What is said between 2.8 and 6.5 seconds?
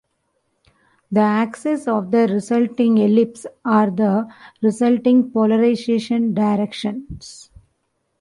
ellipse are the resulting polarization